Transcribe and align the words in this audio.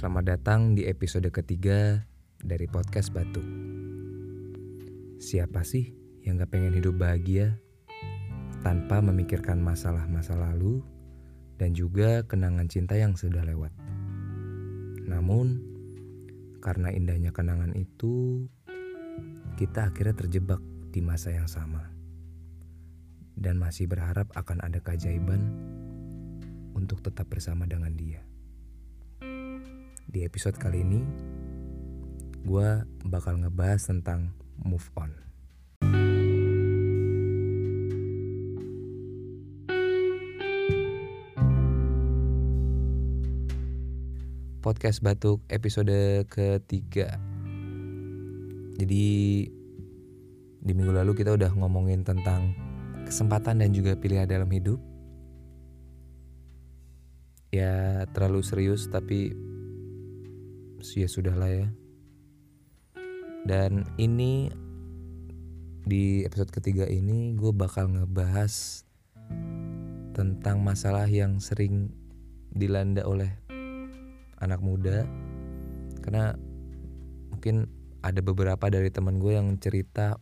Selamat 0.00 0.32
datang 0.32 0.72
di 0.72 0.88
episode 0.88 1.28
ketiga 1.28 2.08
dari 2.40 2.64
podcast 2.64 3.12
Batuk. 3.12 3.44
Siapa 5.20 5.60
sih 5.60 5.92
yang 6.24 6.40
gak 6.40 6.56
pengen 6.56 6.72
hidup 6.72 6.96
bahagia 6.96 7.60
tanpa 8.64 9.04
memikirkan 9.04 9.60
masalah 9.60 10.08
masa 10.08 10.40
lalu 10.40 10.80
dan 11.60 11.76
juga 11.76 12.24
kenangan 12.24 12.64
cinta 12.64 12.96
yang 12.96 13.12
sudah 13.12 13.44
lewat? 13.44 13.76
Namun, 15.04 15.60
karena 16.64 16.88
indahnya 16.96 17.36
kenangan 17.36 17.76
itu, 17.76 18.48
kita 19.60 19.92
akhirnya 19.92 20.16
terjebak 20.16 20.64
di 20.96 21.04
masa 21.04 21.28
yang 21.28 21.44
sama 21.44 21.92
dan 23.36 23.60
masih 23.60 23.84
berharap 23.84 24.32
akan 24.32 24.64
ada 24.64 24.80
keajaiban 24.80 25.44
untuk 26.72 27.04
tetap 27.04 27.28
bersama 27.28 27.68
dengan 27.68 27.92
dia. 27.92 28.29
Di 30.10 30.26
episode 30.26 30.58
kali 30.58 30.82
ini, 30.82 31.06
gue 32.42 32.68
bakal 33.06 33.46
ngebahas 33.46 33.94
tentang 33.94 34.34
move 34.58 34.82
on. 34.98 35.14
Podcast 44.58 44.98
Batuk 44.98 45.46
episode 45.46 46.26
ketiga. 46.26 47.14
Jadi 48.82 49.06
di 50.58 50.72
minggu 50.74 50.90
lalu 50.90 51.14
kita 51.14 51.38
udah 51.38 51.54
ngomongin 51.54 52.02
tentang 52.02 52.50
kesempatan 53.06 53.62
dan 53.62 53.70
juga 53.70 53.94
pilihan 53.94 54.26
dalam 54.26 54.50
hidup. 54.50 54.82
Ya 57.54 58.02
terlalu 58.10 58.42
serius 58.42 58.90
tapi 58.90 59.49
ya 60.84 61.08
sudah 61.08 61.36
lah 61.36 61.50
ya. 61.50 61.68
Dan 63.44 63.88
ini 63.96 64.52
di 65.84 66.22
episode 66.28 66.52
ketiga 66.52 66.84
ini 66.84 67.32
gue 67.36 67.52
bakal 67.56 67.88
ngebahas 67.88 68.84
tentang 70.12 70.60
masalah 70.60 71.08
yang 71.08 71.40
sering 71.40 71.88
dilanda 72.52 73.04
oleh 73.08 73.32
anak 74.40 74.60
muda. 74.60 75.08
Karena 76.04 76.36
mungkin 77.32 77.68
ada 78.00 78.20
beberapa 78.24 78.68
dari 78.68 78.88
teman 78.88 79.20
gue 79.20 79.36
yang 79.36 79.56
cerita 79.60 80.16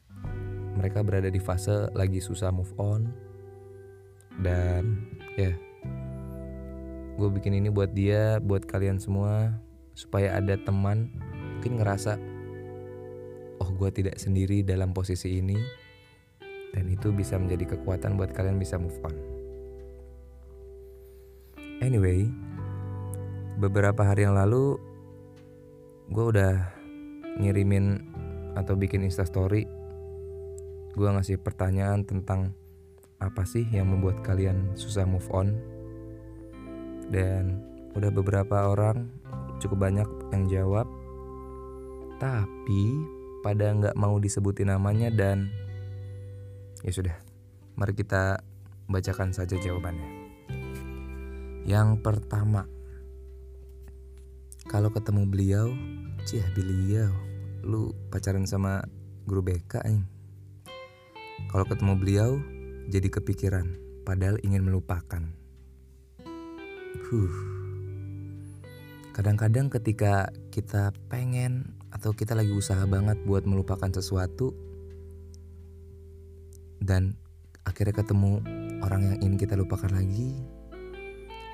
mereka 0.78 1.03
berada 1.03 1.27
di 1.31 1.43
fase 1.43 1.91
lagi 1.95 2.22
susah 2.22 2.55
move 2.55 2.75
on. 2.78 3.11
Dan 4.39 5.03
ya 5.34 5.50
yeah, 5.50 5.56
gue 7.19 7.28
bikin 7.34 7.59
ini 7.59 7.67
buat 7.67 7.91
dia 7.91 8.39
buat 8.39 8.62
kalian 8.62 9.03
semua 9.03 9.59
supaya 9.99 10.39
ada 10.39 10.55
teman 10.55 11.11
mungkin 11.59 11.83
ngerasa 11.83 12.15
oh 13.59 13.71
gue 13.75 13.91
tidak 13.91 14.15
sendiri 14.23 14.63
dalam 14.63 14.95
posisi 14.95 15.43
ini. 15.43 15.59
Dan 16.69 16.85
itu 16.93 17.11
bisa 17.11 17.35
menjadi 17.41 17.75
kekuatan 17.75 18.15
buat 18.15 18.31
kalian 18.31 18.61
bisa 18.61 18.79
move 18.79 18.95
on. 19.03 19.17
Anyway 21.83 22.31
beberapa 23.59 24.07
hari 24.07 24.23
yang 24.23 24.39
lalu 24.39 24.79
gue 26.15 26.25
udah 26.31 26.55
ngirimin 27.43 27.99
atau 28.55 28.79
bikin 28.79 29.03
instastory 29.03 29.67
gue 30.95 31.09
ngasih 31.11 31.43
pertanyaan 31.43 32.07
tentang 32.07 32.55
apa 33.19 33.43
sih 33.43 33.67
yang 33.75 33.91
membuat 33.91 34.23
kalian 34.23 34.79
susah 34.79 35.03
move 35.03 35.27
on. 35.35 35.59
Dan 37.11 37.67
udah 37.99 38.15
beberapa 38.15 38.71
orang 38.71 39.11
cukup 39.59 39.91
banyak 39.91 40.09
yang 40.35 40.45
jawab 40.49 40.87
tapi 42.19 42.99
pada 43.47 43.71
nggak 43.71 43.95
mau 43.95 44.19
disebutin 44.19 44.75
namanya 44.75 45.11
dan 45.15 45.51
ya 46.83 46.91
sudah 46.91 47.15
mari 47.79 47.95
kita 47.95 48.43
bacakan 48.91 49.31
saja 49.31 49.55
jawabannya 49.59 50.11
yang 51.69 52.01
pertama 52.01 52.67
kalau 54.69 54.93
ketemu 54.93 55.25
beliau, 55.25 55.73
cih 56.29 56.45
beliau, 56.53 57.09
lu 57.65 57.97
pacaran 58.13 58.45
sama 58.45 58.85
guru 59.25 59.41
BK 59.41 59.81
nih. 59.81 60.05
Kalau 61.49 61.65
ketemu 61.65 61.97
beliau, 61.97 62.31
jadi 62.93 63.09
kepikiran, 63.09 63.65
padahal 64.05 64.37
ingin 64.45 64.69
melupakan. 64.69 65.25
Huh. 67.09 67.58
Kadang-kadang 69.19 69.67
ketika 69.67 70.31
kita 70.55 70.95
pengen 71.11 71.75
atau 71.91 72.15
kita 72.15 72.39
lagi 72.39 72.55
usaha 72.55 72.87
banget 72.87 73.19
buat 73.27 73.43
melupakan 73.43 73.91
sesuatu 73.91 74.55
dan 76.79 77.19
akhirnya 77.67 77.99
ketemu 77.99 78.39
orang 78.78 79.11
yang 79.11 79.17
ingin 79.19 79.39
kita 79.43 79.59
lupakan 79.59 79.91
lagi, 79.91 80.39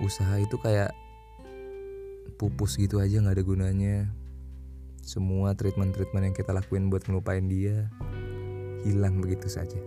usaha 0.04 0.36
itu 0.36 0.60
kayak 0.60 0.92
pupus 2.36 2.76
gitu 2.76 3.00
aja 3.00 3.24
nggak 3.24 3.40
ada 3.40 3.44
gunanya. 3.48 4.12
Semua 5.00 5.56
treatment-treatment 5.56 6.20
yang 6.20 6.36
kita 6.36 6.52
lakuin 6.52 6.92
buat 6.92 7.08
ngelupain 7.08 7.48
dia 7.48 7.88
hilang 8.84 9.24
begitu 9.24 9.48
saja. 9.48 9.80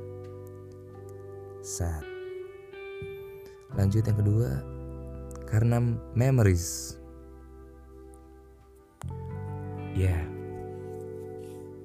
Saat 1.61 2.01
lanjut 3.77 4.01
yang 4.01 4.17
kedua 4.17 4.65
karena 5.45 5.77
memories 6.17 6.97
ya 9.97 10.17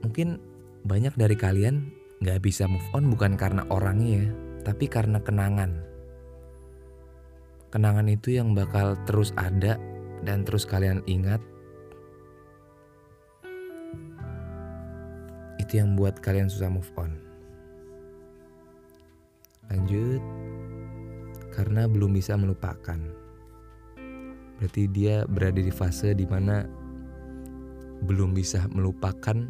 mungkin 0.04 0.36
banyak 0.84 1.16
dari 1.16 1.34
kalian 1.34 1.88
nggak 2.20 2.44
bisa 2.44 2.68
move 2.68 2.84
on 2.92 3.08
bukan 3.08 3.40
karena 3.40 3.64
orangnya 3.72 4.28
tapi 4.62 4.86
karena 4.86 5.18
kenangan 5.24 5.80
kenangan 7.72 8.06
itu 8.12 8.36
yang 8.36 8.52
bakal 8.52 8.94
terus 9.08 9.32
ada 9.40 9.80
dan 10.22 10.44
terus 10.44 10.68
kalian 10.68 11.00
ingat 11.08 11.40
itu 15.72 15.80
yang 15.80 15.96
buat 15.96 16.20
kalian 16.20 16.52
susah 16.52 16.68
move 16.68 16.92
on. 17.00 17.16
Lanjut, 19.72 20.20
karena 21.48 21.88
belum 21.88 22.12
bisa 22.12 22.36
melupakan. 22.36 23.00
Berarti 24.60 24.82
dia 24.92 25.24
berada 25.24 25.64
di 25.64 25.72
fase 25.72 26.12
di 26.12 26.28
mana 26.28 26.68
belum 28.02 28.34
bisa 28.34 28.66
melupakan. 28.70 29.46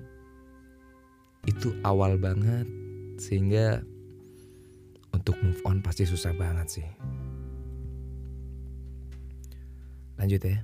Itu 1.43 1.75
awal 1.83 2.21
banget 2.23 2.69
sehingga 3.19 3.83
untuk 5.13 5.37
move 5.43 5.61
on 5.67 5.83
pasti 5.83 6.07
susah 6.07 6.33
banget 6.35 6.81
sih. 6.81 6.89
lanjut 10.23 10.39
ya. 10.39 10.63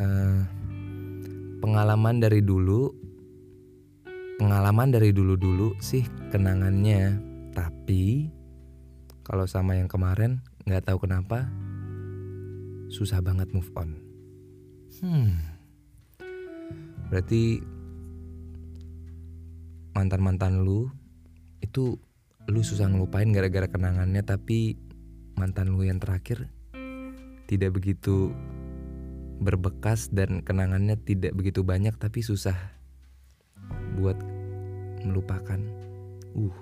Uh, 0.00 0.40
pengalaman 1.60 2.16
dari 2.16 2.40
dulu 2.40 2.88
pengalaman 4.40 4.88
dari 4.88 5.12
dulu 5.12 5.36
dulu 5.36 5.68
sih 5.84 6.00
kenangannya. 6.32 7.20
Tapi 7.52 8.32
kalau 9.20 9.44
sama 9.44 9.76
yang 9.76 9.86
kemarin 9.86 10.40
nggak 10.64 10.88
tahu 10.88 11.04
kenapa 11.04 11.44
susah 12.88 13.20
banget 13.20 13.52
move 13.52 13.68
on. 13.76 14.00
Hmm 15.04 15.53
berarti 17.08 17.60
mantan 19.94 20.20
mantan 20.20 20.64
lu 20.66 20.90
itu 21.62 21.96
lu 22.44 22.60
susah 22.60 22.90
ngelupain 22.92 23.32
gara-gara 23.32 23.70
kenangannya 23.70 24.20
tapi 24.20 24.76
mantan 25.34 25.72
lu 25.72 25.86
yang 25.86 26.02
terakhir 26.02 26.50
tidak 27.48 27.76
begitu 27.76 28.32
berbekas 29.42 30.08
dan 30.08 30.40
kenangannya 30.40 30.96
tidak 31.02 31.34
begitu 31.34 31.60
banyak 31.66 31.92
tapi 31.98 32.22
susah 32.22 32.56
buat 33.98 34.16
melupakan. 35.04 35.60
Uh. 36.34 36.56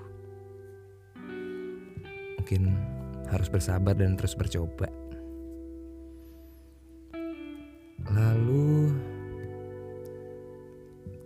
Mungkin 2.41 2.75
harus 3.31 3.49
bersabar 3.49 3.95
dan 3.95 4.19
terus 4.19 4.35
bercoba. 4.35 4.91
Lalu 8.13 8.72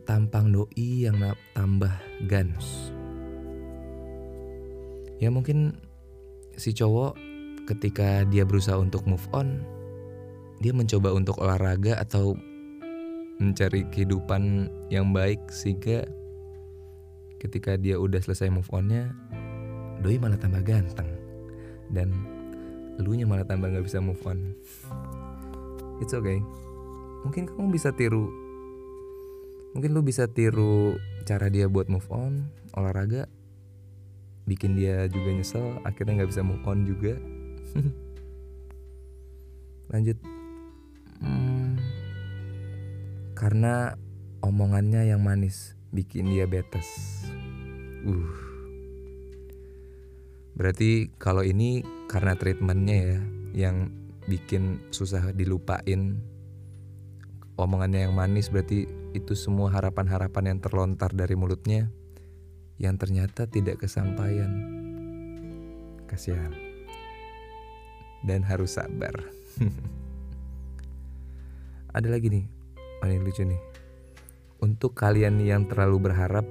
tampang 0.06 0.54
doi 0.54 1.10
yang 1.10 1.18
tambah 1.52 1.92
gans. 2.30 2.94
Ya 5.18 5.28
mungkin 5.28 5.74
si 6.54 6.70
cowok 6.70 7.18
ketika 7.66 8.22
dia 8.30 8.46
berusaha 8.46 8.78
untuk 8.78 9.02
move 9.04 9.26
on, 9.34 9.66
dia 10.62 10.70
mencoba 10.70 11.10
untuk 11.10 11.42
olahraga 11.42 11.98
atau 11.98 12.38
mencari 13.42 13.84
kehidupan 13.92 14.70
yang 14.88 15.12
baik 15.12 15.42
sehingga 15.52 16.06
ketika 17.42 17.76
dia 17.76 18.00
udah 18.00 18.22
selesai 18.22 18.48
move 18.48 18.70
onnya, 18.72 19.12
doi 20.00 20.16
malah 20.16 20.40
tambah 20.40 20.64
ganteng 20.64 21.10
dan 21.92 22.08
elunya 22.96 23.28
malah 23.28 23.44
tambah 23.44 23.68
nggak 23.68 23.84
bisa 23.84 24.00
move 24.00 24.22
on. 24.24 24.54
It's 26.00 26.14
okay. 26.14 26.40
mungkin 27.26 27.50
kamu 27.50 27.74
bisa 27.74 27.90
tiru 27.90 28.45
mungkin 29.76 29.92
lu 29.92 30.00
bisa 30.00 30.24
tiru 30.24 30.96
cara 31.28 31.52
dia 31.52 31.68
buat 31.68 31.92
move 31.92 32.08
on 32.08 32.48
olahraga 32.72 33.28
bikin 34.46 34.78
dia 34.78 35.10
juga 35.10 35.34
nyesel 35.34 35.82
akhirnya 35.82 36.22
nggak 36.22 36.30
bisa 36.30 36.42
move 36.46 36.62
on 36.64 36.86
juga. 36.86 37.18
Lanjut. 39.92 40.18
Hmm, 41.18 41.78
karena 43.34 43.98
omongannya 44.42 45.10
yang 45.10 45.20
manis 45.22 45.74
bikin 45.90 46.30
dia 46.30 46.46
betes. 46.46 46.86
Uh. 48.06 48.30
Berarti 50.56 51.10
kalau 51.18 51.44
ini 51.44 51.84
karena 52.08 52.38
treatmentnya 52.38 52.96
ya 52.96 53.20
yang 53.66 53.76
bikin 54.30 54.78
susah 54.94 55.34
dilupain. 55.34 56.22
Omongannya 57.56 58.08
yang 58.08 58.14
manis 58.14 58.52
berarti 58.52 58.84
itu 59.16 59.32
semua 59.32 59.72
harapan-harapan 59.72 60.54
yang 60.54 60.58
terlontar 60.60 61.16
dari 61.16 61.32
mulutnya 61.32 61.88
yang 62.76 63.00
ternyata 63.00 63.48
tidak 63.48 63.84
kesampaian. 63.84 64.52
Kasihan. 66.04 66.52
Dan 68.20 68.44
harus 68.44 68.76
sabar. 68.76 69.16
Ada 71.96 72.12
lagi 72.12 72.28
nih. 72.28 72.44
Oh 73.00 73.08
ini 73.08 73.20
lucu 73.24 73.44
nih. 73.44 73.60
Untuk 74.60 74.92
kalian 74.92 75.40
yang 75.40 75.64
terlalu 75.64 76.12
berharap 76.12 76.44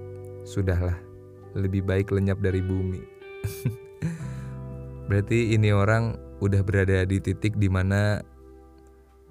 sudahlah. 0.46 0.98
Lebih 1.54 1.86
baik 1.86 2.10
lenyap 2.10 2.42
dari 2.42 2.66
bumi. 2.66 3.02
Berarti 5.08 5.54
ini 5.54 5.70
orang 5.70 6.18
udah 6.42 6.66
berada 6.66 7.06
di 7.06 7.22
titik 7.22 7.56
di 7.56 7.70
mana 7.70 8.20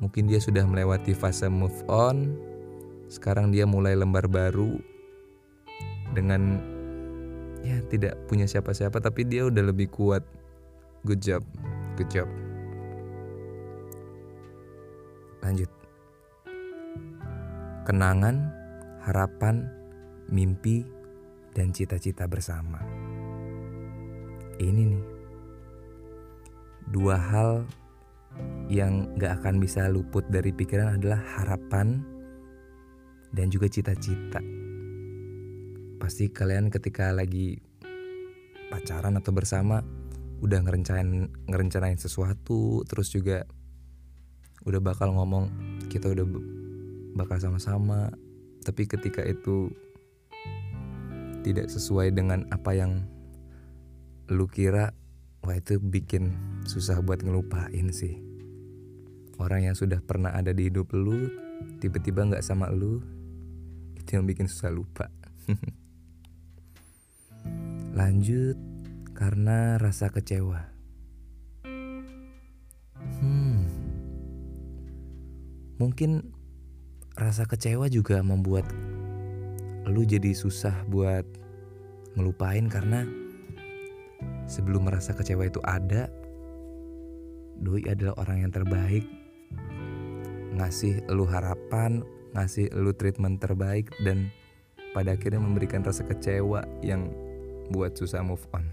mungkin 0.01 0.31
dia 0.31 0.41
sudah 0.41 0.65
melewati 0.65 1.13
fase 1.13 1.53
move 1.53 1.85
on 1.91 2.33
sekarang 3.15 3.55
dia 3.55 3.63
mulai 3.63 3.95
lembar 3.95 4.27
baru 4.27 4.75
dengan 6.11 6.59
ya 7.63 7.79
tidak 7.87 8.19
punya 8.27 8.51
siapa-siapa 8.51 8.99
tapi 8.99 9.23
dia 9.23 9.47
udah 9.47 9.71
lebih 9.71 9.87
kuat. 9.95 10.27
Good 11.07 11.23
job 11.23 11.45
good 11.95 12.11
job. 12.11 12.29
Lanjut. 15.41 15.71
Kenangan 17.87 18.51
harapan 19.07 19.69
mimpi 20.29 20.83
dan 21.55 21.71
cita-cita 21.71 22.27
bersama. 22.27 22.83
Ini 24.59 24.83
nih. 24.91 25.07
Dua 26.91 27.17
hal 27.17 27.65
yang 28.69 29.15
gak 29.17 29.41
akan 29.41 29.63
bisa 29.63 29.87
luput 29.89 30.27
dari 30.29 30.51
pikiran 30.51 30.99
adalah 30.99 31.21
harapan 31.39 32.03
dan 33.35 33.51
juga 33.51 33.67
cita-cita. 33.67 34.39
Pasti 35.99 36.31
kalian 36.31 36.71
ketika 36.71 37.11
lagi 37.11 37.59
pacaran 38.71 39.19
atau 39.19 39.35
bersama 39.35 39.83
udah 40.39 40.63
ngerencanain 40.63 41.29
ngerencanain 41.51 41.99
sesuatu, 41.99 42.87
terus 42.87 43.11
juga 43.11 43.43
udah 44.65 44.81
bakal 44.81 45.13
ngomong 45.13 45.51
kita 45.91 46.15
udah 46.15 46.25
bakal 47.19 47.37
sama-sama, 47.43 48.15
tapi 48.63 48.87
ketika 48.87 49.21
itu 49.27 49.69
tidak 51.45 51.69
sesuai 51.69 52.17
dengan 52.17 52.49
apa 52.49 52.73
yang 52.73 53.05
lu 54.33 54.49
kira 54.49 54.97
Wah 55.45 55.61
itu 55.61 55.77
bikin 55.77 56.33
susah 56.65 57.05
buat 57.05 57.21
ngelupain 57.21 57.93
sih 57.93 58.17
Orang 59.37 59.69
yang 59.69 59.77
sudah 59.77 60.01
pernah 60.01 60.33
ada 60.33 60.57
di 60.57 60.73
hidup 60.73 60.97
lu 60.97 61.29
Tiba-tiba 61.85 62.25
gak 62.33 62.41
sama 62.41 62.73
lu 62.73 63.05
Itu 64.05 64.21
yang 64.21 64.29
bikin 64.29 64.53
susah 64.53 64.69
lupa. 64.69 65.09
Lanjut 67.99 68.61
Karena 69.17 69.81
rasa 69.81 70.13
kecewa. 70.13 70.61
Hmm. 73.25 73.65
Mungkin 75.81 76.35
rasa 77.17 77.49
kecewa 77.49 77.89
juga 77.89 78.21
membuat 78.21 78.69
lu 79.89 80.05
jadi 80.05 80.35
susah 80.37 80.85
buat 80.91 81.25
ngelupain 82.19 82.67
karena 82.67 83.07
sebelum 84.51 84.91
merasa 84.91 85.15
kecewa 85.15 85.47
itu 85.49 85.63
ada 85.65 86.11
Doi 87.55 87.87
adalah 87.87 88.19
orang 88.19 88.43
yang 88.43 88.53
terbaik 88.53 89.07
ngasih 90.59 91.07
lu 91.11 91.23
harapan 91.27 92.03
ngasih 92.35 92.71
lu 92.75 92.93
treatment 92.93 93.41
terbaik 93.41 93.91
dan 94.03 94.31
pada 94.93 95.13
akhirnya 95.15 95.41
memberikan 95.43 95.83
rasa 95.83 96.05
kecewa 96.07 96.65
yang 96.83 97.11
buat 97.71 97.97
susah 97.97 98.23
move 98.23 98.47
on. 98.55 98.65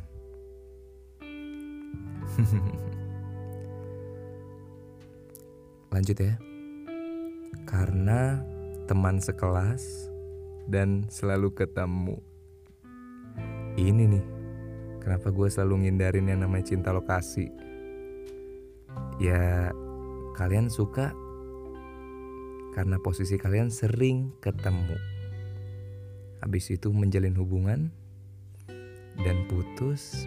Lanjut 5.94 6.18
ya. 6.18 6.38
Karena 7.70 8.42
teman 8.90 9.22
sekelas 9.22 10.10
dan 10.68 11.06
selalu 11.08 11.54
ketemu. 11.56 12.20
Ini 13.80 14.04
nih 14.12 14.42
Kenapa 15.02 15.34
gue 15.34 15.50
selalu 15.50 15.90
ngindarin 15.90 16.30
yang 16.30 16.46
namanya 16.46 16.78
cinta 16.78 16.94
lokasi? 16.94 17.50
Ya 19.18 19.74
kalian 20.38 20.70
suka 20.70 21.10
karena 22.72 23.00
posisi 23.00 23.36
kalian 23.36 23.68
sering 23.72 24.32
ketemu. 24.40 24.96
Habis 26.42 26.74
itu 26.74 26.90
menjalin 26.90 27.36
hubungan 27.38 27.92
dan 29.22 29.46
putus. 29.52 30.26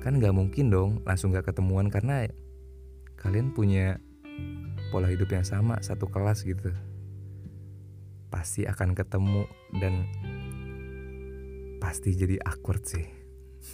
Kan 0.00 0.22
gak 0.22 0.34
mungkin 0.34 0.70
dong 0.70 1.02
langsung 1.02 1.34
gak 1.34 1.50
ketemuan 1.50 1.90
karena 1.90 2.30
kalian 3.18 3.50
punya 3.50 3.98
pola 4.94 5.10
hidup 5.10 5.26
yang 5.34 5.42
sama, 5.42 5.82
satu 5.82 6.06
kelas 6.06 6.46
gitu. 6.46 6.70
Pasti 8.30 8.62
akan 8.64 8.94
ketemu 8.94 9.50
dan 9.82 10.06
pasti 11.82 12.14
jadi 12.14 12.38
awkward 12.46 12.86
sih. 12.86 13.06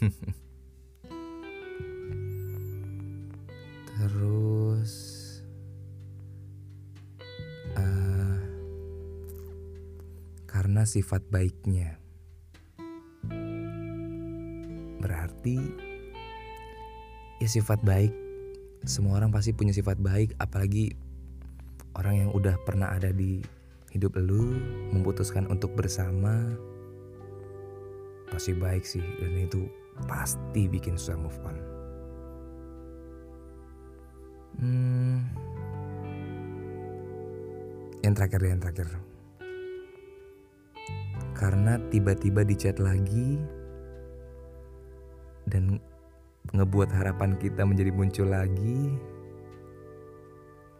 Terus 3.92 5.11
karena 10.82 10.98
sifat 10.98 11.22
baiknya 11.30 11.94
berarti 14.98 15.62
ya 17.38 17.46
sifat 17.46 17.86
baik 17.86 18.10
semua 18.82 19.22
orang 19.22 19.30
pasti 19.30 19.54
punya 19.54 19.70
sifat 19.70 20.02
baik 20.02 20.34
apalagi 20.42 20.90
orang 21.94 22.26
yang 22.26 22.30
udah 22.34 22.58
pernah 22.66 22.90
ada 22.90 23.14
di 23.14 23.38
hidup 23.94 24.18
lu 24.18 24.58
memutuskan 24.90 25.46
untuk 25.54 25.70
bersama 25.78 26.50
pasti 28.34 28.50
baik 28.50 28.82
sih 28.82 29.06
dan 29.22 29.38
itu 29.38 29.70
pasti 30.10 30.66
bikin 30.66 30.98
susah 30.98 31.14
move 31.14 31.38
on. 31.46 31.56
Hmm, 34.58 35.18
yang 38.02 38.18
terakhir 38.18 38.42
yang 38.50 38.58
terakhir. 38.58 39.11
Karena 41.42 41.74
tiba-tiba 41.90 42.46
di 42.46 42.54
chat 42.54 42.78
lagi 42.78 43.42
dan 45.50 45.82
ngebuat 46.54 46.94
harapan 46.94 47.34
kita 47.42 47.66
menjadi 47.66 47.90
muncul 47.90 48.30
lagi. 48.30 48.94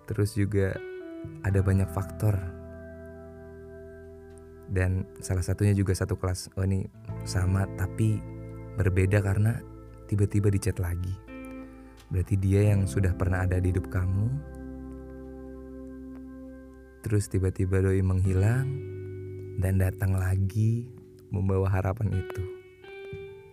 Terus 0.06 0.38
juga 0.38 0.78
ada 1.42 1.58
banyak 1.58 1.90
faktor 1.90 2.38
dan 4.70 5.02
salah 5.18 5.42
satunya 5.42 5.74
juga 5.74 5.98
satu 5.98 6.14
kelas 6.14 6.54
oh 6.54 6.64
ini 6.64 6.86
sama 7.26 7.66
tapi 7.74 8.22
Berbeda 8.72 9.20
karena 9.20 9.60
tiba-tiba 10.08 10.48
dicat 10.48 10.80
lagi. 10.80 11.12
Berarti 12.08 12.40
dia 12.40 12.72
yang 12.72 12.88
sudah 12.88 13.12
pernah 13.12 13.44
ada 13.44 13.60
di 13.60 13.68
hidup 13.68 13.92
kamu. 13.92 14.28
Terus 17.04 17.28
tiba-tiba 17.28 17.84
doi 17.84 18.00
menghilang 18.00 18.68
dan 19.58 19.82
datang 19.82 20.16
lagi 20.16 20.88
membawa 21.28 21.68
harapan 21.68 22.12
itu. 22.12 22.42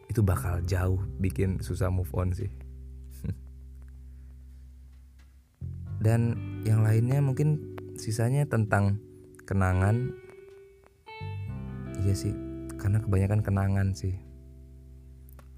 Itu 0.08 0.22
bakal 0.24 0.64
jauh 0.64 1.02
bikin 1.20 1.60
susah 1.60 1.92
move 1.92 2.12
on 2.16 2.32
sih. 2.32 2.52
dan 6.06 6.38
yang 6.64 6.86
lainnya 6.86 7.20
mungkin 7.20 7.76
sisanya 8.00 8.48
tentang 8.48 9.02
kenangan. 9.44 10.16
Iya 12.00 12.16
sih, 12.16 12.32
karena 12.80 13.04
kebanyakan 13.04 13.44
kenangan 13.44 13.92
sih 13.92 14.30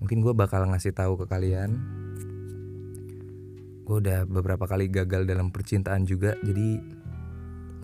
mungkin 0.02 0.26
gue 0.26 0.34
bakal 0.34 0.66
ngasih 0.66 0.98
tahu 0.98 1.14
ke 1.22 1.26
kalian 1.30 1.78
gue 3.86 3.98
udah 4.02 4.26
beberapa 4.26 4.66
kali 4.66 4.90
gagal 4.90 5.30
dalam 5.30 5.54
percintaan 5.54 6.10
juga 6.10 6.34
jadi 6.42 6.82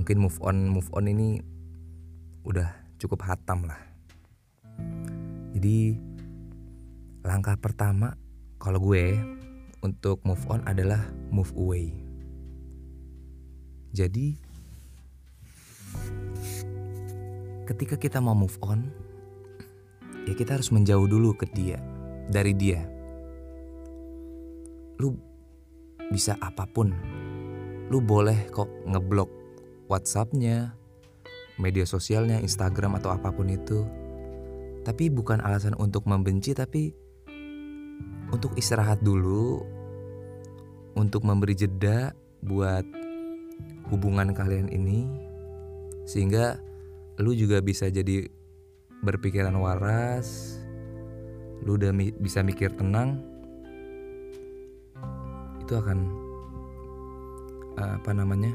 mungkin 0.01 0.17
move 0.17 0.41
on 0.41 0.57
move 0.65 0.89
on 0.97 1.05
ini 1.05 1.45
udah 2.47 2.71
cukup 2.95 3.27
hatam 3.27 3.67
lah. 3.67 3.79
Jadi 5.51 5.99
langkah 7.27 7.59
pertama 7.59 8.15
kalau 8.55 8.79
gue 8.79 9.19
untuk 9.83 10.23
move 10.23 10.39
on 10.47 10.63
adalah 10.63 11.03
move 11.27 11.51
away. 11.59 11.91
Jadi 13.91 14.39
ketika 17.67 17.99
kita 17.99 18.23
mau 18.23 18.31
move 18.31 18.55
on 18.63 18.87
ya 20.23 20.31
kita 20.31 20.55
harus 20.55 20.71
menjauh 20.71 21.03
dulu 21.03 21.35
ke 21.35 21.51
dia 21.51 21.83
dari 22.31 22.55
dia. 22.55 22.79
Lu 25.03 25.19
bisa 26.07 26.39
apa 26.39 26.63
pun. 26.63 26.95
Lu 27.91 27.99
boleh 27.99 28.47
kok 28.55 28.71
ngeblok 28.87 29.27
WhatsAppnya 29.91 30.76
media 31.57 31.85
sosialnya 31.85 32.41
Instagram 32.41 32.97
atau 33.01 33.13
apa 33.13 33.33
pun 33.33 33.49
itu. 33.49 33.85
Tapi 34.85 35.11
bukan 35.11 35.43
alasan 35.43 35.75
untuk 35.75 36.07
membenci 36.07 36.55
tapi 36.55 36.95
untuk 38.31 38.55
istirahat 38.55 39.03
dulu 39.03 39.63
untuk 40.97 41.23
memberi 41.23 41.53
jeda 41.53 42.11
buat 42.43 42.83
hubungan 43.91 44.35
kalian 44.35 44.67
ini 44.71 45.07
sehingga 46.07 46.59
lu 47.19 47.33
juga 47.33 47.63
bisa 47.63 47.87
jadi 47.87 48.27
berpikiran 49.01 49.55
waras 49.57 50.59
lu 51.63 51.75
udah 51.75 51.91
mi 51.93 52.13
bisa 52.13 52.43
mikir 52.45 52.73
tenang 52.75 53.21
itu 55.63 55.73
akan 55.75 55.99
uh, 57.79 57.99
apa 57.99 58.11
namanya 58.13 58.53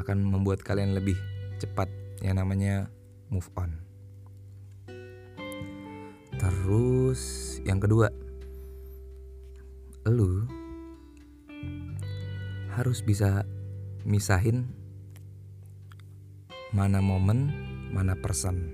akan 0.00 0.24
membuat 0.24 0.64
kalian 0.64 0.96
lebih 0.96 1.16
cepat 1.60 1.88
yang 2.24 2.40
namanya 2.40 2.88
move 3.28 3.46
on 3.60 3.76
terus 6.40 7.56
yang 7.68 7.76
kedua 7.76 8.08
lu 10.08 10.48
harus 12.72 13.04
bisa 13.04 13.44
misahin 14.08 14.72
mana 16.70 17.02
momen, 17.02 17.50
mana 17.90 18.14
person. 18.14 18.70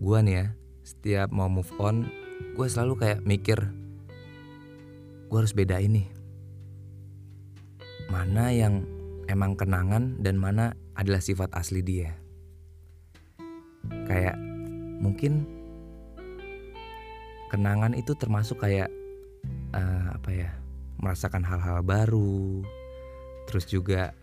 Gua 0.00 0.24
nih 0.24 0.34
ya, 0.34 0.46
setiap 0.80 1.28
mau 1.28 1.46
move 1.52 1.68
on, 1.76 2.08
gue 2.56 2.66
selalu 2.66 2.98
kayak 2.98 3.20
mikir, 3.22 3.60
gue 5.28 5.38
harus 5.38 5.52
beda 5.52 5.78
ini. 5.78 6.08
Mana 8.08 8.48
yang 8.52 8.84
emang 9.28 9.54
kenangan 9.58 10.18
dan 10.22 10.38
mana 10.38 10.74
adalah 10.94 11.22
sifat 11.22 11.52
asli 11.54 11.82
dia. 11.82 12.14
Kayak 14.06 14.38
mungkin 15.02 15.46
kenangan 17.50 17.92
itu 17.98 18.14
termasuk 18.14 18.62
kayak 18.62 18.88
uh, 19.74 20.16
apa 20.16 20.30
ya, 20.30 20.50
merasakan 21.02 21.42
hal-hal 21.42 21.82
baru, 21.82 22.62
terus 23.46 23.66
juga 23.68 24.14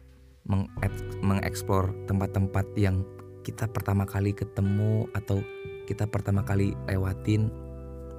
mengeksplor 1.22 1.94
tempat-tempat 2.10 2.66
yang 2.74 3.06
kita 3.46 3.70
pertama 3.70 4.10
kali 4.10 4.34
ketemu 4.34 5.06
atau 5.14 5.46
kita 5.86 6.10
pertama 6.10 6.42
kali 6.42 6.74
lewatin 6.90 7.50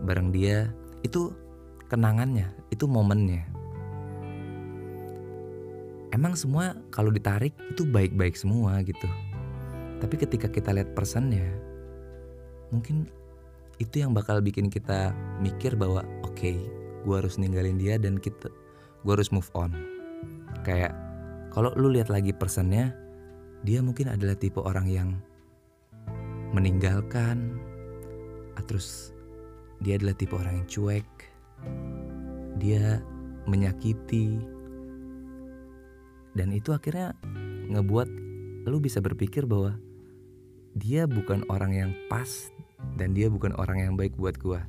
bareng 0.06 0.30
dia 0.30 0.70
itu 1.02 1.34
kenangannya 1.90 2.50
itu 2.70 2.86
momennya 2.86 3.46
emang 6.10 6.34
semua 6.34 6.74
kalau 6.90 7.10
ditarik 7.10 7.54
itu 7.70 7.86
baik-baik 7.86 8.34
semua 8.34 8.82
gitu. 8.82 9.06
Tapi 10.00 10.14
ketika 10.16 10.48
kita 10.48 10.72
lihat 10.72 10.96
personnya 10.96 11.44
mungkin 12.70 13.10
itu 13.82 14.04
yang 14.04 14.14
bakal 14.14 14.38
bikin 14.38 14.70
kita 14.70 15.10
mikir 15.42 15.74
bahwa 15.74 16.06
oke 16.22 16.36
okay, 16.36 16.56
gue 17.02 17.14
harus 17.16 17.40
ninggalin 17.40 17.80
dia 17.80 17.96
dan 17.96 18.20
kita 18.20 18.48
gue 19.02 19.12
harus 19.12 19.32
move 19.32 19.48
on. 19.56 19.72
Kayak 20.62 20.92
kalau 21.50 21.72
lu 21.74 21.90
lihat 21.90 22.12
lagi 22.12 22.30
personnya 22.30 22.94
dia 23.66 23.84
mungkin 23.84 24.08
adalah 24.08 24.36
tipe 24.36 24.60
orang 24.60 24.86
yang 24.88 25.08
meninggalkan 26.50 27.60
ah, 28.58 28.64
terus 28.64 29.14
dia 29.80 29.96
adalah 29.96 30.16
tipe 30.16 30.34
orang 30.34 30.64
yang 30.64 30.68
cuek 30.68 31.08
dia 32.60 33.00
menyakiti 33.48 34.36
dan 36.36 36.54
itu 36.54 36.70
akhirnya 36.74 37.16
ngebuat 37.70 38.08
lu 38.68 38.78
bisa 38.78 39.02
berpikir 39.02 39.46
bahwa 39.48 39.78
dia 40.76 41.08
bukan 41.10 41.42
orang 41.50 41.72
yang 41.74 41.90
pas 42.06 42.52
dan 42.94 43.12
dia 43.12 43.26
bukan 43.26 43.56
orang 43.58 43.82
yang 43.82 43.94
baik 43.98 44.14
buat 44.14 44.38
gua 44.38 44.62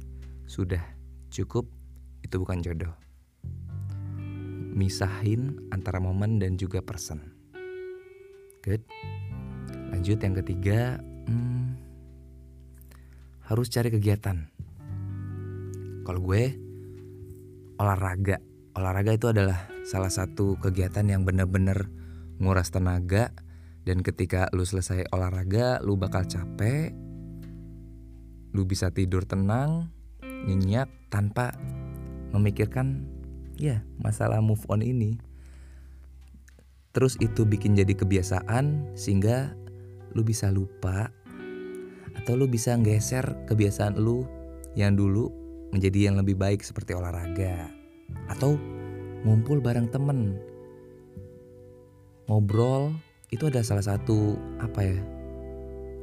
sudah 0.50 0.82
cukup 1.30 1.70
itu 2.26 2.36
bukan 2.42 2.60
jodoh 2.62 2.94
misahin 4.72 5.60
antara 5.70 6.00
momen 6.00 6.40
dan 6.40 6.56
juga 6.56 6.80
person. 6.80 7.20
Good. 8.64 8.88
Lanjut 9.92 10.18
yang 10.24 10.36
ketiga, 10.40 10.98
hmm, 11.28 11.76
harus 13.52 13.68
cari 13.68 13.92
kegiatan. 13.92 14.48
Kalau 16.08 16.22
gue 16.24 16.56
olahraga, 17.78 18.40
olahraga 18.74 19.12
itu 19.12 19.28
adalah 19.30 19.60
salah 19.88 20.14
satu 20.14 20.58
kegiatan 20.62 21.06
yang 21.08 21.26
bener-bener 21.26 21.90
nguras 22.42 22.74
tenaga. 22.74 23.34
Dan 23.82 24.06
ketika 24.06 24.46
lu 24.54 24.62
selesai 24.62 25.10
olahraga, 25.10 25.82
lu 25.82 25.98
bakal 25.98 26.22
capek, 26.30 26.94
lu 28.54 28.62
bisa 28.70 28.94
tidur 28.94 29.26
tenang, 29.26 29.90
nyenyak 30.22 30.86
tanpa 31.10 31.50
memikirkan 32.30 33.10
ya 33.58 33.82
masalah 33.98 34.38
move 34.38 34.62
on 34.70 34.86
ini. 34.86 35.18
Terus 36.92 37.18
itu 37.24 37.48
bikin 37.48 37.74
jadi 37.74 37.96
kebiasaan 37.96 38.94
sehingga 38.94 39.58
lu 40.14 40.22
bisa 40.22 40.52
lupa 40.54 41.10
atau 42.20 42.36
lu 42.36 42.46
bisa 42.46 42.76
nggeser 42.76 43.48
kebiasaan 43.48 43.96
lu 43.96 44.28
yang 44.76 45.00
dulu 45.00 45.32
menjadi 45.72 46.12
yang 46.12 46.20
lebih 46.20 46.36
baik 46.36 46.62
seperti 46.62 46.92
olahraga 46.92 47.72
atau 48.28 48.60
ngumpul 49.28 49.62
bareng 49.62 49.90
temen 49.94 50.40
ngobrol 52.26 52.96
itu 53.30 53.48
ada 53.48 53.62
salah 53.62 53.86
satu 53.86 54.36
apa 54.60 54.80
ya 54.82 54.98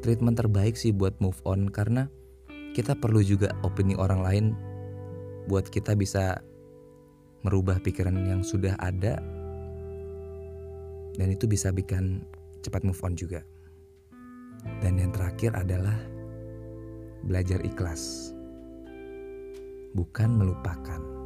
treatment 0.00 0.38
terbaik 0.38 0.78
sih 0.78 0.94
buat 0.94 1.16
move 1.18 1.38
on 1.42 1.68
karena 1.68 2.06
kita 2.72 2.94
perlu 2.94 3.20
juga 3.24 3.50
opini 3.66 3.98
orang 3.98 4.20
lain 4.22 4.46
buat 5.50 5.66
kita 5.66 5.98
bisa 5.98 6.38
merubah 7.42 7.80
pikiran 7.82 8.14
yang 8.28 8.46
sudah 8.46 8.78
ada 8.78 9.18
dan 11.18 11.34
itu 11.34 11.50
bisa 11.50 11.74
bikin 11.74 12.22
cepat 12.62 12.86
move 12.86 13.02
on 13.02 13.18
juga. 13.18 13.42
Dan 14.78 15.02
yang 15.02 15.10
terakhir 15.10 15.50
adalah 15.58 15.98
belajar 17.26 17.58
ikhlas. 17.66 18.30
Bukan 19.98 20.30
melupakan. 20.38 21.17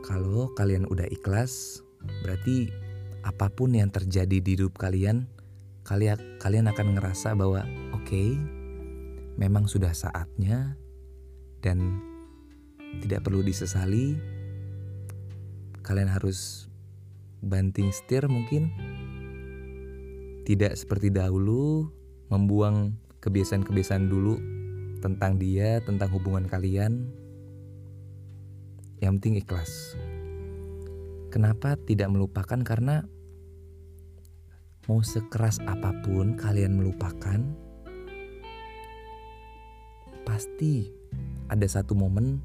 Kalau 0.00 0.52
kalian 0.56 0.88
udah 0.88 1.04
ikhlas, 1.12 1.84
berarti 2.24 2.72
apa 3.20 3.52
pun 3.52 3.76
yang 3.76 3.92
terjadi 3.92 4.40
di 4.40 4.56
hidup 4.56 4.80
kalian, 4.80 5.28
kalian 5.84 6.16
kalian 6.40 6.72
akan 6.72 6.96
ngerasa 6.96 7.36
bahwa 7.36 7.64
oke, 7.92 8.08
okay, 8.08 8.32
memang 9.36 9.68
sudah 9.68 9.92
saatnya 9.92 10.76
dan 11.60 12.00
tidak 13.04 13.28
perlu 13.28 13.44
disesali. 13.44 14.16
Kalian 15.80 16.12
harus 16.12 16.68
banting 17.40 17.92
setir 17.92 18.28
mungkin. 18.28 18.72
Tidak 20.44 20.72
seperti 20.74 21.12
dahulu 21.12 21.88
membuang 22.32 22.96
kebiasaan-kebiasaan 23.20 24.08
dulu 24.08 24.40
tentang 25.00 25.36
dia, 25.40 25.80
tentang 25.84 26.08
hubungan 26.12 26.48
kalian. 26.48 27.19
Yang 29.00 29.12
penting 29.16 29.34
ikhlas. 29.40 29.72
Kenapa 31.32 31.80
tidak 31.88 32.12
melupakan? 32.12 32.60
Karena 32.60 33.00
mau 34.84 35.00
sekeras 35.00 35.56
apa 35.64 35.96
pun 36.04 36.36
kalian 36.36 36.76
melupakan, 36.76 37.40
pasti 40.28 40.92
ada 41.48 41.64
satu 41.64 41.96
momen 41.96 42.44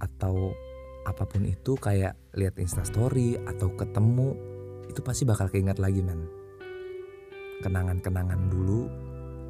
atau 0.00 0.56
apa 1.04 1.28
pun 1.28 1.44
itu 1.44 1.76
kayak 1.76 2.16
lihat 2.32 2.56
instastory 2.56 3.36
atau 3.44 3.70
ketemu 3.76 4.32
itu 4.88 5.00
pasti 5.04 5.28
bakal 5.28 5.52
keinget 5.52 5.76
lagi 5.76 6.00
men 6.00 6.26
kenangan-kenangan 7.60 8.40
dulu 8.48 8.88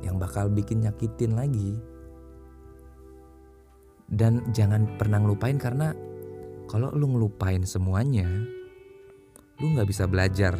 yang 0.03 0.21
bakal 0.21 0.51
bikin 0.51 0.85
nyakitin 0.85 1.39
lagi 1.39 1.79
dan 4.15 4.41
jangan 4.55 4.87
pernah 4.97 5.19
ngelupain 5.21 5.59
karena 5.59 5.93
kalau 6.71 6.91
lu 6.95 7.11
ngelupain 7.13 7.63
semuanya 7.67 8.27
lu 9.61 9.75
nggak 9.75 9.87
bisa 9.91 10.09
belajar 10.09 10.55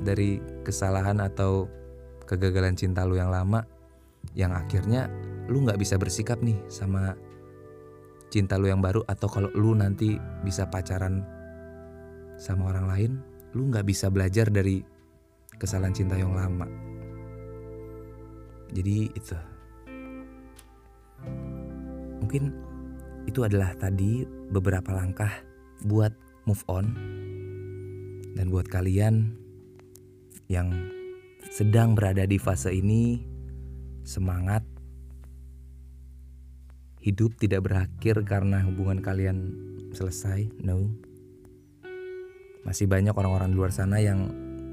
dari 0.00 0.40
kesalahan 0.66 1.20
atau 1.20 1.68
kegagalan 2.24 2.74
cinta 2.78 3.04
lu 3.04 3.18
yang 3.18 3.30
lama 3.30 3.66
yang 4.34 4.54
akhirnya 4.54 5.10
lu 5.50 5.66
nggak 5.66 5.82
bisa 5.82 5.98
bersikap 5.98 6.38
nih 6.40 6.56
sama 6.70 7.18
cinta 8.30 8.56
lu 8.56 8.70
yang 8.70 8.80
baru. 8.80 9.02
Atau 9.10 9.26
kalau 9.26 9.50
lu 9.52 9.74
nanti 9.74 10.16
bisa 10.46 10.70
pacaran 10.70 11.26
sama 12.38 12.72
orang 12.72 12.86
lain 12.88 13.12
lu 13.52 13.66
nggak 13.68 13.84
bisa 13.84 14.06
belajar 14.08 14.46
dari 14.46 14.80
kesalahan 15.58 15.92
cinta 15.92 16.14
yang 16.14 16.32
lama. 16.32 16.64
Jadi 18.70 19.10
itu. 19.10 19.36
Mungkin 22.22 22.69
itu 23.30 23.46
adalah 23.46 23.70
tadi 23.78 24.26
beberapa 24.26 24.90
langkah 24.90 25.30
buat 25.86 26.10
move 26.50 26.66
on 26.66 26.90
dan 28.34 28.50
buat 28.50 28.66
kalian 28.66 29.38
yang 30.50 30.74
sedang 31.54 31.94
berada 31.94 32.26
di 32.26 32.42
fase 32.42 32.74
ini 32.74 33.22
semangat 34.02 34.66
hidup 36.98 37.38
tidak 37.38 37.70
berakhir 37.70 38.26
karena 38.26 38.66
hubungan 38.66 38.98
kalian 38.98 39.54
selesai 39.94 40.50
no. 40.66 40.90
Masih 42.66 42.90
banyak 42.90 43.14
orang-orang 43.14 43.54
di 43.54 43.56
luar 43.56 43.70
sana 43.70 44.02
yang 44.02 44.26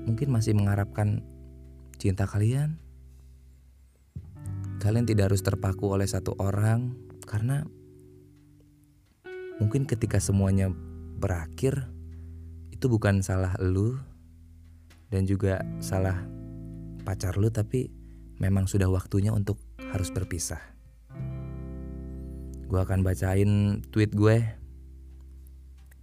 mungkin 0.09 0.33
masih 0.33 0.57
mengharapkan 0.57 1.21
cinta 2.01 2.25
kalian. 2.25 2.81
Kalian 4.81 5.05
tidak 5.05 5.29
harus 5.31 5.45
terpaku 5.45 5.93
oleh 5.93 6.09
satu 6.09 6.35
orang 6.41 6.97
karena 7.23 7.63
mungkin 9.57 9.89
ketika 9.89 10.21
semuanya 10.21 10.69
berakhir 11.17 11.89
itu 12.69 12.85
bukan 12.85 13.25
salah 13.25 13.57
lu 13.57 13.97
dan 15.09 15.25
juga 15.25 15.65
salah 15.81 16.17
pacar 17.01 17.39
lu 17.39 17.49
tapi 17.49 17.89
memang 18.37 18.69
sudah 18.69 18.85
waktunya 18.85 19.33
untuk 19.33 19.57
harus 19.89 20.13
berpisah. 20.13 20.61
Gue 22.67 22.79
akan 22.83 23.01
bacain 23.01 23.81
tweet 23.89 24.13
gue 24.13 24.43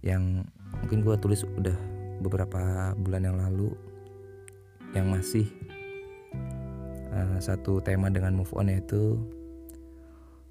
yang 0.03 0.43
mungkin 0.81 1.05
gue 1.05 1.15
tulis 1.21 1.45
udah 1.45 1.77
beberapa 2.19 2.91
bulan 2.99 3.23
yang 3.23 3.37
lalu 3.37 3.71
yang 4.91 5.11
masih 5.11 5.47
uh, 7.13 7.37
satu 7.39 7.79
tema 7.79 8.11
dengan 8.11 8.35
move 8.35 8.51
on 8.55 8.71
yaitu 8.71 9.19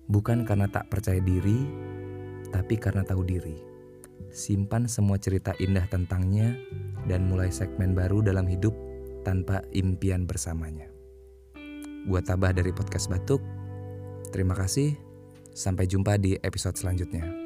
bukan 0.09 0.45
karena 0.45 0.69
tak 0.69 0.89
percaya 0.93 1.21
diri 1.21 1.65
tapi 2.55 2.79
karena 2.79 3.03
tahu 3.03 3.27
diri 3.27 3.75
simpan 4.35 4.91
semua 4.91 5.17
cerita 5.17 5.55
indah 5.63 5.87
tentangnya, 5.87 6.59
dan 7.07 7.31
mulai 7.31 7.55
segmen 7.55 7.95
baru 7.95 8.21
dalam 8.21 8.51
hidup 8.51 8.75
tanpa 9.23 9.63
impian 9.73 10.27
bersamanya. 10.27 10.91
Gua 12.05 12.21
Tabah 12.21 12.53
dari 12.53 12.75
Podcast 12.75 13.09
Batuk. 13.09 13.41
Terima 14.35 14.53
kasih. 14.53 14.93
Sampai 15.55 15.87
jumpa 15.87 16.19
di 16.19 16.35
episode 16.43 16.75
selanjutnya. 16.75 17.44